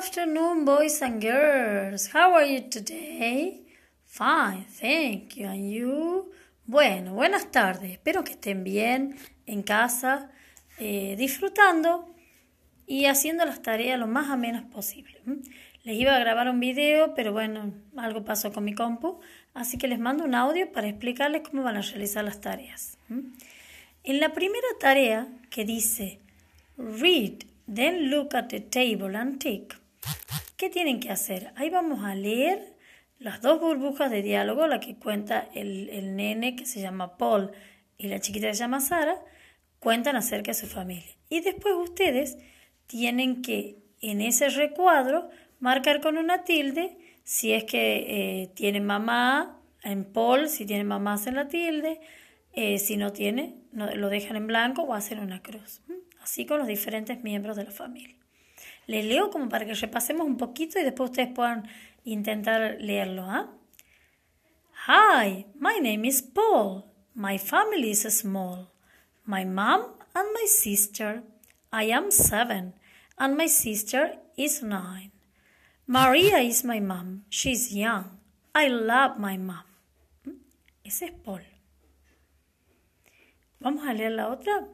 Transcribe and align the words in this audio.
afternoon, 0.00 0.64
boys 0.64 1.02
and 1.02 1.20
girls. 1.20 2.08
How 2.14 2.32
are 2.32 2.46
you 2.46 2.70
today? 2.70 3.60
Fine, 4.06 4.64
thank 4.80 5.36
you. 5.36 5.46
And 5.46 5.70
you? 5.70 6.32
Bueno, 6.64 7.12
buenas 7.12 7.50
tardes. 7.50 7.90
Espero 7.90 8.24
que 8.24 8.32
estén 8.32 8.64
bien 8.64 9.18
en 9.44 9.62
casa, 9.62 10.30
eh, 10.78 11.16
disfrutando 11.18 12.14
y 12.86 13.04
haciendo 13.04 13.44
las 13.44 13.60
tareas 13.60 14.00
lo 14.00 14.06
más 14.06 14.30
amenas 14.30 14.64
posible. 14.72 15.20
Les 15.84 15.96
iba 15.98 16.16
a 16.16 16.18
grabar 16.18 16.48
un 16.48 16.60
video, 16.60 17.14
pero 17.14 17.34
bueno, 17.34 17.74
algo 17.98 18.24
pasó 18.24 18.54
con 18.54 18.64
mi 18.64 18.74
compu, 18.74 19.20
así 19.52 19.76
que 19.76 19.86
les 19.86 19.98
mando 19.98 20.24
un 20.24 20.34
audio 20.34 20.72
para 20.72 20.88
explicarles 20.88 21.42
cómo 21.46 21.62
van 21.62 21.76
a 21.76 21.82
realizar 21.82 22.24
las 22.24 22.40
tareas. 22.40 22.96
En 24.02 24.18
la 24.18 24.32
primera 24.32 24.68
tarea 24.80 25.28
que 25.50 25.66
dice 25.66 26.20
Read, 26.78 27.44
then 27.72 28.08
look 28.08 28.34
at 28.34 28.48
the 28.48 28.60
table 28.60 29.14
and 29.14 29.38
tick. 29.38 29.79
¿Qué 30.60 30.68
tienen 30.68 31.00
que 31.00 31.08
hacer? 31.08 31.54
Ahí 31.56 31.70
vamos 31.70 32.04
a 32.04 32.14
leer 32.14 32.76
las 33.18 33.40
dos 33.40 33.62
burbujas 33.62 34.10
de 34.10 34.20
diálogo, 34.20 34.66
la 34.66 34.78
que 34.78 34.94
cuenta 34.94 35.48
el, 35.54 35.88
el 35.88 36.16
nene 36.16 36.54
que 36.54 36.66
se 36.66 36.82
llama 36.82 37.16
Paul 37.16 37.50
y 37.96 38.08
la 38.08 38.20
chiquita 38.20 38.48
que 38.48 38.52
se 38.52 38.60
llama 38.60 38.80
Sara, 38.80 39.16
cuentan 39.78 40.16
acerca 40.16 40.50
de 40.50 40.58
su 40.58 40.66
familia. 40.66 41.16
Y 41.30 41.40
después 41.40 41.72
ustedes 41.76 42.36
tienen 42.86 43.40
que 43.40 43.78
en 44.02 44.20
ese 44.20 44.50
recuadro 44.50 45.30
marcar 45.60 46.02
con 46.02 46.18
una 46.18 46.44
tilde 46.44 46.98
si 47.24 47.54
es 47.54 47.64
que 47.64 48.42
eh, 48.42 48.48
tiene 48.48 48.82
mamá 48.82 49.62
en 49.82 50.04
Paul, 50.04 50.50
si 50.50 50.66
tiene 50.66 50.84
mamá 50.84 51.14
hacen 51.14 51.36
la 51.36 51.48
tilde, 51.48 52.02
eh, 52.52 52.78
si 52.78 52.98
no 52.98 53.14
tiene, 53.14 53.56
lo 53.72 54.10
dejan 54.10 54.36
en 54.36 54.46
blanco 54.46 54.82
o 54.82 54.92
hacen 54.92 55.20
una 55.20 55.40
cruz. 55.40 55.80
Así 56.20 56.44
con 56.44 56.58
los 56.58 56.68
diferentes 56.68 57.22
miembros 57.22 57.56
de 57.56 57.64
la 57.64 57.70
familia. 57.70 58.19
Les 58.90 59.04
leo 59.04 59.30
como 59.30 59.48
para 59.48 59.64
que 59.64 59.74
repasemos 59.74 60.26
un 60.26 60.36
poquito 60.36 60.80
y 60.80 60.82
después 60.82 61.10
ustedes 61.10 61.32
puedan 61.32 61.68
intentar 62.02 62.76
leerlo. 62.80 63.22
¿ah? 63.22 63.48
Hi, 64.88 65.46
my 65.54 65.78
name 65.80 66.08
is 66.08 66.20
Paul. 66.20 66.90
My 67.14 67.38
family 67.38 67.92
is 67.92 68.02
small. 68.02 68.72
My 69.24 69.44
mom 69.44 69.94
and 70.12 70.26
my 70.34 70.44
sister. 70.44 71.22
I 71.70 71.92
am 71.92 72.10
seven 72.10 72.74
and 73.16 73.36
my 73.36 73.46
sister 73.46 74.18
is 74.36 74.60
nine. 74.60 75.12
Maria 75.86 76.38
is 76.38 76.64
my 76.64 76.80
mom. 76.80 77.26
She's 77.28 77.72
young. 77.72 78.18
I 78.56 78.66
love 78.66 79.20
my 79.20 79.38
mom. 79.38 79.66
Ese 80.84 81.02
es 81.02 81.12
Paul. 81.24 81.42
Vamos 83.60 83.86
a 83.86 83.94
leer 83.94 84.10
la 84.10 84.30
otra. 84.30 84.66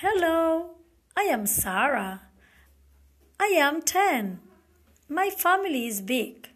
Hello, 0.00 0.76
I 1.16 1.32
am 1.32 1.48
Sarah. 1.48 2.31
I 3.42 3.56
am 3.56 3.82
10. 3.82 4.38
My 5.08 5.28
family 5.28 5.88
is 5.88 6.00
big. 6.00 6.50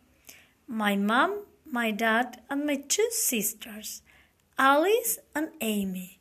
My 0.68 0.94
mom, 0.94 1.40
my 1.64 1.90
dad, 1.90 2.42
and 2.48 2.64
my 2.64 2.76
two 2.76 3.08
sisters, 3.10 4.02
Alice 4.56 5.18
and 5.34 5.48
Amy. 5.60 6.20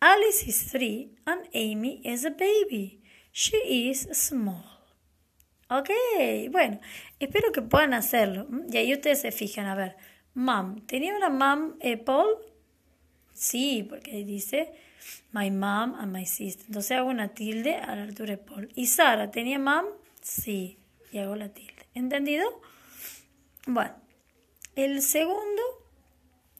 Alice 0.00 0.44
is 0.46 0.62
three 0.70 1.08
and 1.26 1.48
Amy 1.54 2.02
is 2.04 2.24
a 2.24 2.30
baby. 2.30 3.00
She 3.32 3.56
is 3.90 4.06
small. 4.12 4.62
Ok, 5.68 5.90
bueno, 6.52 6.78
espero 7.18 7.50
que 7.50 7.62
puedan 7.62 7.92
hacerlo. 7.92 8.46
Y 8.70 8.76
ahí 8.76 8.92
ustedes 8.92 9.22
se 9.22 9.32
fijan, 9.32 9.66
a 9.66 9.74
ver, 9.74 9.96
mom, 10.34 10.86
¿tenía 10.86 11.16
una 11.16 11.30
mom 11.30 11.78
eh, 11.80 11.96
Paul? 11.96 12.28
Sí, 13.36 13.86
porque 13.88 14.24
dice 14.24 14.72
my 15.32 15.50
mom 15.50 15.94
and 15.94 16.12
my 16.12 16.24
sister. 16.24 16.64
Entonces 16.66 16.92
hago 16.92 17.10
una 17.10 17.28
tilde 17.28 17.76
a 17.76 17.94
la 17.94 18.02
altura 18.02 18.32
de 18.32 18.38
Paul. 18.38 18.68
¿Y 18.74 18.86
Sara 18.86 19.30
tenía 19.30 19.58
mom? 19.58 19.84
Sí, 20.22 20.78
y 21.12 21.18
hago 21.18 21.36
la 21.36 21.50
tilde. 21.50 21.86
¿Entendido? 21.94 22.60
Bueno, 23.66 23.94
el 24.74 25.02
segundo 25.02 25.62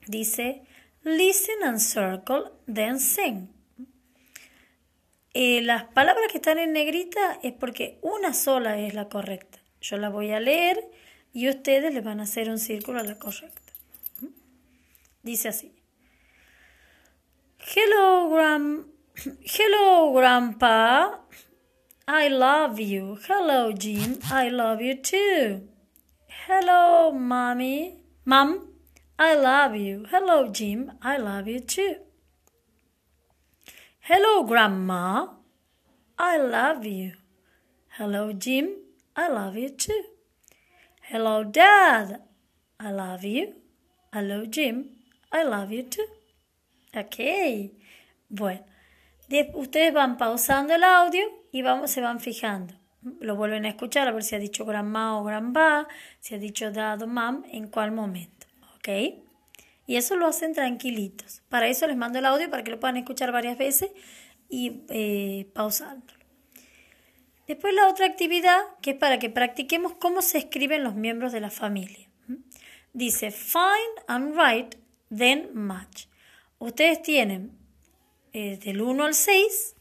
dice 0.06 0.62
listen 1.02 1.62
and 1.64 1.78
circle, 1.78 2.50
then 2.72 3.00
sing. 3.00 3.48
Eh, 5.32 5.60
las 5.62 5.84
palabras 5.84 6.26
que 6.30 6.38
están 6.38 6.58
en 6.58 6.72
negrita 6.72 7.38
es 7.42 7.52
porque 7.52 7.98
una 8.02 8.34
sola 8.34 8.78
es 8.78 8.94
la 8.94 9.08
correcta. 9.08 9.60
Yo 9.80 9.98
la 9.98 10.08
voy 10.08 10.30
a 10.32 10.40
leer 10.40 10.90
y 11.32 11.48
ustedes 11.48 11.92
le 11.92 12.00
van 12.00 12.20
a 12.20 12.24
hacer 12.24 12.50
un 12.50 12.58
círculo 12.58 13.00
a 13.00 13.02
la 13.02 13.18
correcta. 13.18 13.72
Dice 15.22 15.48
así. 15.48 15.75
Hello, 17.68 18.28
Gram 18.28 18.84
Hello, 19.42 20.12
Grandpa. 20.12 21.16
I 22.06 22.28
love 22.28 22.78
you. 22.78 23.18
Hello, 23.26 23.72
Jim. 23.72 24.20
I 24.30 24.48
love 24.48 24.80
you 24.80 24.94
too. 24.94 25.66
Hello, 26.46 27.10
Mommy. 27.10 27.96
Mom, 28.24 28.68
I 29.18 29.34
love 29.34 29.74
you. 29.74 30.06
Hello, 30.10 30.48
Jim. 30.48 30.92
I 31.02 31.16
love 31.16 31.48
you 31.48 31.58
too. 31.58 31.96
Hello, 33.98 34.44
Grandma. 34.44 35.26
I 36.16 36.36
love 36.38 36.86
you. 36.86 37.14
Hello, 37.98 38.32
Jim. 38.32 38.76
I 39.16 39.26
love 39.28 39.56
you 39.56 39.70
too. 39.70 40.04
Hello, 41.02 41.42
Dad. 41.42 42.22
I 42.78 42.92
love 42.92 43.24
you. 43.24 43.54
Hello, 44.12 44.46
Jim. 44.46 44.90
I 45.32 45.42
love 45.42 45.72
you 45.72 45.82
too. 45.82 46.06
Ok. 46.94 47.72
Bueno, 48.28 48.64
ustedes 49.54 49.92
van 49.92 50.16
pausando 50.16 50.74
el 50.74 50.84
audio 50.84 51.22
y 51.52 51.62
vamos, 51.62 51.90
se 51.90 52.00
van 52.00 52.20
fijando. 52.20 52.74
Lo 53.20 53.36
vuelven 53.36 53.66
a 53.66 53.68
escuchar 53.68 54.08
a 54.08 54.12
ver 54.12 54.24
si 54.24 54.34
ha 54.34 54.38
dicho 54.38 54.64
grandma 54.64 55.18
o 55.18 55.24
grandpa, 55.24 55.86
si 56.20 56.34
ha 56.34 56.38
dicho 56.38 56.70
dad 56.72 57.02
o 57.02 57.06
mam, 57.06 57.44
en 57.50 57.68
cuál 57.68 57.92
momento. 57.92 58.46
¿Ok? 58.76 58.88
Y 59.86 59.96
eso 59.96 60.16
lo 60.16 60.26
hacen 60.26 60.52
tranquilitos. 60.52 61.42
Para 61.48 61.68
eso 61.68 61.86
les 61.86 61.96
mando 61.96 62.18
el 62.18 62.26
audio 62.26 62.50
para 62.50 62.64
que 62.64 62.72
lo 62.72 62.80
puedan 62.80 62.96
escuchar 62.96 63.30
varias 63.30 63.56
veces 63.56 63.90
y 64.48 64.82
eh, 64.88 65.48
pausándolo. 65.54 66.16
Después 67.46 67.74
la 67.74 67.88
otra 67.88 68.06
actividad 68.06 68.58
que 68.82 68.90
es 68.90 68.96
para 68.96 69.20
que 69.20 69.30
practiquemos 69.30 69.94
cómo 69.94 70.20
se 70.20 70.38
escriben 70.38 70.82
los 70.82 70.96
miembros 70.96 71.32
de 71.32 71.40
la 71.40 71.50
familia. 71.50 72.08
Dice 72.92 73.30
find 73.30 74.02
and 74.08 74.34
write, 74.34 74.78
then 75.16 75.50
match. 75.54 76.06
Ustedes 76.58 77.02
tienen 77.02 77.52
eh, 78.32 78.58
del 78.58 78.80
1 78.80 79.04
al 79.04 79.14
6, 79.14 79.74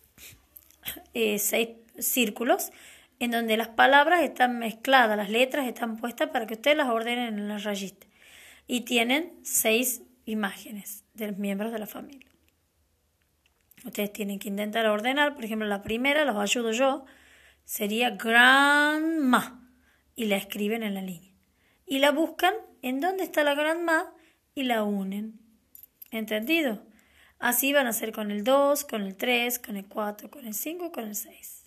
eh, 1.13 1.39
6 1.39 1.69
círculos 1.99 2.71
en 3.19 3.31
donde 3.31 3.57
las 3.57 3.69
palabras 3.69 4.21
están 4.21 4.59
mezcladas, 4.59 5.17
las 5.17 5.29
letras 5.29 5.67
están 5.67 5.97
puestas 5.97 6.29
para 6.29 6.45
que 6.47 6.55
ustedes 6.55 6.77
las 6.77 6.89
ordenen 6.89 7.39
en 7.39 7.47
la 7.47 7.57
rayita 7.57 8.07
y 8.67 8.81
tienen 8.81 9.33
seis 9.43 10.01
imágenes 10.25 11.03
de 11.13 11.27
los 11.27 11.37
miembros 11.37 11.71
de 11.71 11.79
la 11.79 11.87
familia. 11.87 12.27
Ustedes 13.85 14.11
tienen 14.11 14.39
que 14.39 14.49
intentar 14.49 14.87
ordenar, 14.87 15.35
por 15.35 15.45
ejemplo, 15.45 15.67
la 15.67 15.83
primera, 15.83 16.25
los 16.25 16.37
ayudo 16.37 16.71
yo, 16.71 17.05
sería 17.63 18.11
grandma 18.11 19.69
y 20.15 20.25
la 20.25 20.37
escriben 20.37 20.81
en 20.81 20.95
la 20.95 21.01
línea. 21.01 21.31
Y 21.85 21.99
la 21.99 22.11
buscan 22.11 22.53
en 22.81 22.99
dónde 22.99 23.23
está 23.23 23.43
la 23.43 23.53
grandma 23.53 24.11
y 24.55 24.63
la 24.63 24.83
unen. 24.83 25.39
¿Entendido? 26.15 26.81
Así 27.39 27.73
van 27.73 27.87
a 27.87 27.89
hacer 27.89 28.13
con 28.13 28.31
el 28.31 28.45
2, 28.45 28.85
con 28.85 29.01
el 29.01 29.17
3, 29.17 29.59
con 29.59 29.75
el 29.75 29.85
4, 29.85 30.31
con 30.31 30.47
el 30.47 30.53
5, 30.53 30.93
con 30.93 31.03
el 31.03 31.15
6. 31.15 31.63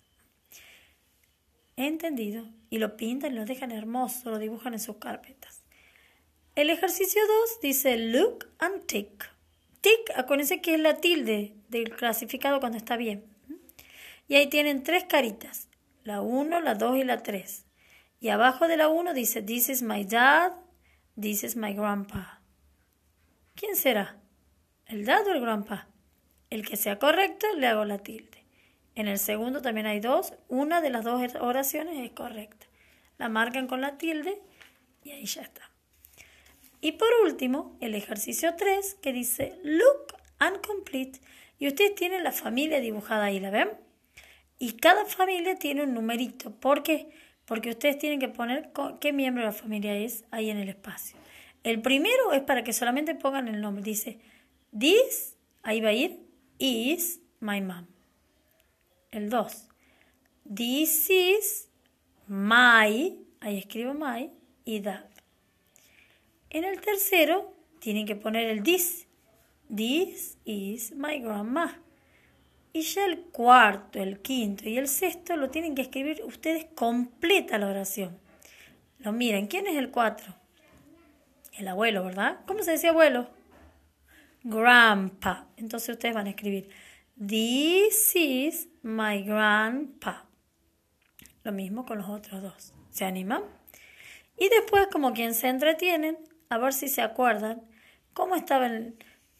¿Entendido? 1.75 2.49
Y 2.71 2.79
lo 2.79 2.97
pintan 2.97 3.33
y 3.33 3.35
lo 3.35 3.45
dejan 3.45 3.71
hermoso, 3.71 4.31
lo 4.31 4.39
dibujan 4.39 4.73
en 4.73 4.79
sus 4.79 4.97
carpetas. 4.97 5.61
El 6.55 6.71
ejercicio 6.71 7.21
2 7.51 7.61
dice 7.61 7.95
look 7.97 8.47
and 8.57 8.87
tick. 8.87 9.31
Tick, 9.81 10.11
acuérdense 10.15 10.61
que 10.61 10.73
es 10.73 10.79
la 10.79 10.95
tilde 10.95 11.53
del 11.67 11.95
clasificado 11.95 12.59
cuando 12.59 12.79
está 12.79 12.97
bien. 12.97 13.23
Y 14.27 14.35
ahí 14.35 14.47
tienen 14.47 14.83
tres 14.83 15.03
caritas, 15.03 15.67
la 16.03 16.21
1, 16.21 16.59
la 16.61 16.73
2 16.73 16.97
y 16.97 17.03
la 17.03 17.21
3. 17.21 17.65
Y 18.19 18.29
abajo 18.29 18.67
de 18.67 18.77
la 18.77 18.87
1 18.87 19.13
dice 19.13 19.43
This 19.43 19.69
is 19.69 19.83
my 19.83 20.03
dad, 20.03 20.53
this 21.21 21.43
is 21.43 21.55
my 21.55 21.73
grandpa. 21.73 22.41
¿Quién 23.53 23.75
será? 23.75 24.19
¿El 24.89 25.05
dad 25.05 25.27
o 25.27 25.33
el 25.33 25.39
grandpa? 25.39 25.87
El 26.49 26.67
que 26.67 26.75
sea 26.75 26.97
correcto 26.97 27.45
le 27.55 27.67
hago 27.67 27.85
la 27.85 27.99
tilde. 27.99 28.43
En 28.95 29.07
el 29.07 29.19
segundo 29.19 29.61
también 29.61 29.85
hay 29.85 29.99
dos. 29.99 30.33
Una 30.47 30.81
de 30.81 30.89
las 30.89 31.05
dos 31.05 31.21
oraciones 31.39 31.99
es 31.99 32.09
correcta. 32.09 32.65
La 33.19 33.29
marcan 33.29 33.67
con 33.67 33.81
la 33.81 33.99
tilde 33.99 34.41
y 35.03 35.11
ahí 35.11 35.25
ya 35.25 35.43
está. 35.43 35.69
Y 36.81 36.93
por 36.93 37.09
último, 37.23 37.77
el 37.81 37.93
ejercicio 37.93 38.55
3 38.57 38.97
que 38.99 39.13
dice 39.13 39.59
Look 39.63 40.15
and 40.39 40.65
complete. 40.65 41.19
Y 41.59 41.67
ustedes 41.67 41.93
tienen 41.93 42.23
la 42.23 42.31
familia 42.31 42.79
dibujada 42.79 43.25
ahí, 43.25 43.39
¿la 43.39 43.51
ven? 43.51 43.69
Y 44.57 44.71
cada 44.77 45.05
familia 45.05 45.59
tiene 45.59 45.83
un 45.83 45.93
numerito. 45.93 46.51
¿Por 46.55 46.81
qué? 46.81 47.11
Porque 47.45 47.69
ustedes 47.69 47.99
tienen 47.99 48.19
que 48.19 48.29
poner 48.29 48.71
qué 48.99 49.13
miembro 49.13 49.43
de 49.43 49.49
la 49.49 49.53
familia 49.53 49.95
es 49.95 50.25
ahí 50.31 50.49
en 50.49 50.57
el 50.57 50.69
espacio. 50.69 51.15
El 51.63 51.79
primero 51.79 52.33
es 52.33 52.41
para 52.41 52.63
que 52.63 52.73
solamente 52.73 53.13
pongan 53.13 53.47
el 53.47 53.61
nombre. 53.61 53.83
Dice, 53.83 54.19
this, 54.77 55.35
ahí 55.63 55.81
va 55.81 55.89
a 55.89 55.93
ir, 55.93 56.19
is 56.57 57.19
my 57.39 57.61
mom. 57.61 57.87
El 59.11 59.29
2, 59.29 59.67
this 60.45 61.09
is 61.09 61.69
my, 62.27 63.17
ahí 63.39 63.57
escribo 63.57 63.93
my, 63.93 64.31
y 64.65 64.81
that. 64.81 65.05
En 66.49 66.63
el 66.63 66.81
tercero 66.81 67.53
tienen 67.79 68.05
que 68.05 68.15
poner 68.15 68.49
el 68.49 68.63
this. 68.63 69.07
This 69.73 70.37
is 70.45 70.91
my 70.93 71.19
grandma. 71.19 71.79
Y 72.73 72.81
ya 72.81 73.05
el 73.05 73.21
cuarto, 73.21 74.01
el 74.01 74.19
quinto 74.19 74.67
y 74.67 74.77
el 74.77 74.87
sexto 74.87 75.35
lo 75.35 75.49
tienen 75.49 75.75
que 75.75 75.81
escribir 75.83 76.23
ustedes 76.23 76.65
completa 76.75 77.57
la 77.57 77.67
oración. 77.67 78.17
Lo 78.99 79.11
miren, 79.11 79.47
¿quién 79.47 79.67
es 79.67 79.75
el 79.75 79.91
cuatro? 79.91 80.35
El 81.53 81.67
abuelo, 81.67 82.03
¿verdad? 82.03 82.39
¿Cómo 82.45 82.63
se 82.63 82.71
decía 82.71 82.91
abuelo? 82.91 83.29
Grandpa. 84.43 85.47
Entonces 85.57 85.89
ustedes 85.89 86.15
van 86.15 86.27
a 86.27 86.31
escribir 86.31 86.69
This 87.19 88.15
is 88.15 88.69
my 88.81 89.21
grandpa. 89.23 90.25
Lo 91.43 91.51
mismo 91.51 91.85
con 91.85 91.97
los 91.97 92.09
otros 92.09 92.41
dos. 92.41 92.73
¿Se 92.91 93.05
animan? 93.05 93.43
Y 94.37 94.47
después, 94.49 94.87
como 94.87 95.13
quien 95.13 95.33
se 95.33 95.49
entretienen, 95.49 96.17
a 96.49 96.57
ver 96.57 96.73
si 96.73 96.87
se 96.87 97.01
acuerdan 97.01 97.61
cómo 98.13 98.35
estaban, 98.35 98.95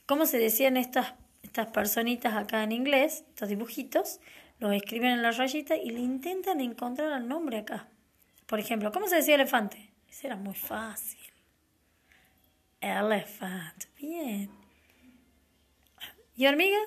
cómo 0.06 0.26
se 0.26 0.38
decían 0.38 0.76
estas, 0.76 1.14
estas 1.42 1.68
personitas 1.68 2.36
acá 2.36 2.64
en 2.64 2.74
inglés, 2.74 3.24
estos 3.30 3.50
dibujitos, 3.50 4.20
los 4.60 4.74
escriben 4.74 5.12
en 5.12 5.22
la 5.22 5.32
rayita 5.32 5.78
y 5.78 5.90
le 5.90 6.00
intentan 6.00 6.60
encontrar 6.60 7.14
el 7.22 7.28
nombre 7.28 7.60
acá. 7.60 7.88
Por 8.46 8.60
ejemplo, 8.60 8.92
¿cómo 8.92 9.08
se 9.08 9.16
decía 9.16 9.36
elefante? 9.36 9.94
Eso 10.10 10.28
era 10.28 10.36
muy 10.36 10.56
fácil. 10.56 11.20
Elephant. 12.82 13.86
Bien. 13.98 14.59
¿Y 16.40 16.48
hormiga? 16.48 16.80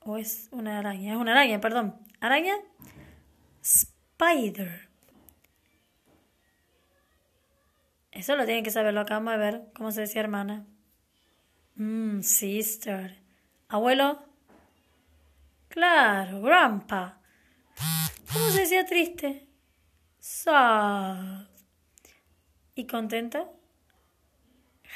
¿O 0.00 0.16
es 0.16 0.48
una 0.50 0.78
araña? 0.78 1.12
Es 1.12 1.18
una 1.18 1.32
araña, 1.32 1.60
perdón. 1.60 1.94
¿Araña? 2.20 2.54
Spider. 3.60 4.88
Eso 8.10 8.34
lo 8.34 8.46
tienen 8.46 8.64
que 8.64 8.70
saberlo 8.70 9.00
acá. 9.00 9.16
Vamos 9.16 9.34
a 9.34 9.36
ver 9.36 9.64
cómo 9.74 9.92
se 9.92 10.00
decía 10.00 10.22
hermana. 10.22 10.64
Mmm, 11.74 12.22
sister. 12.22 13.20
¿Abuelo? 13.68 14.24
Claro, 15.68 16.40
grandpa. 16.40 17.20
¿Cómo 18.32 18.48
se 18.52 18.60
decía 18.60 18.86
triste? 18.86 19.46
Sad. 20.18 21.46
¿Y 22.74 22.86
contenta? 22.86 23.50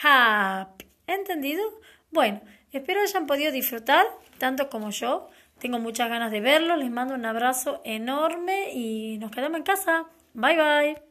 Happy. 0.03 0.87
¿Entendido? 1.07 1.63
Bueno, 2.11 2.41
espero 2.73 3.00
hayan 3.00 3.26
podido 3.26 3.53
disfrutar 3.53 4.06
tanto 4.38 4.69
como 4.69 4.91
yo. 4.91 5.29
Tengo 5.59 5.79
muchas 5.79 6.09
ganas 6.09 6.31
de 6.31 6.41
verlo. 6.41 6.76
Les 6.76 6.91
mando 6.91 7.15
un 7.15 7.26
abrazo 7.26 7.81
enorme 7.85 8.73
y 8.73 9.19
nos 9.19 9.31
quedamos 9.31 9.59
en 9.59 9.65
casa. 9.65 10.06
Bye 10.35 10.56
bye. 10.56 11.08